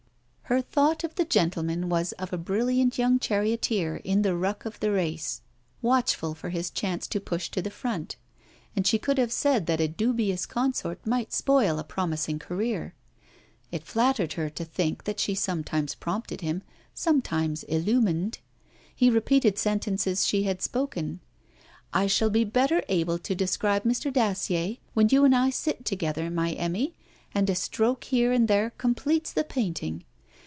[0.51, 4.81] Her thought of the gentleman was of a brilliant young charioteer in the ruck of
[4.81, 5.39] the race,
[5.81, 8.17] watchful for his chance to push to the front;
[8.75, 12.93] and she could have said that a dubious consort might spoil a promising career.
[13.71, 16.63] It flattered her to think that she sometimes prompted him,
[16.93, 18.39] sometimes illumined.
[18.93, 21.21] He repeated sentences she had spoken.
[21.93, 24.11] 'I shall be better able to describe Mr.
[24.11, 26.93] Dacier when you and I sit together, my Emmy,
[27.33, 30.03] and a stroke here and there completes the painting.